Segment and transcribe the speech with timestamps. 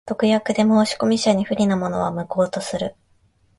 [0.07, 2.95] 特約で申込者等に不利なものは、無効とする。